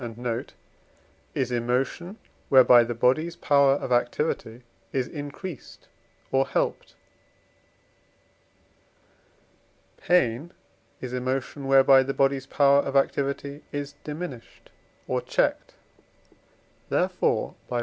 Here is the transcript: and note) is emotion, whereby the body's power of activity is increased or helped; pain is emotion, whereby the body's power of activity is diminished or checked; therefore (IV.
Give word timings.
and 0.01 0.17
note) 0.17 0.53
is 1.35 1.51
emotion, 1.51 2.17
whereby 2.49 2.83
the 2.83 2.95
body's 2.95 3.35
power 3.35 3.73
of 3.73 3.91
activity 3.91 4.63
is 4.91 5.05
increased 5.07 5.87
or 6.31 6.47
helped; 6.47 6.95
pain 9.97 10.51
is 11.01 11.13
emotion, 11.13 11.67
whereby 11.67 12.01
the 12.01 12.15
body's 12.15 12.47
power 12.47 12.79
of 12.79 12.95
activity 12.95 13.61
is 13.71 13.93
diminished 14.03 14.71
or 15.07 15.21
checked; 15.21 15.75
therefore 16.89 17.53
(IV. 17.71 17.79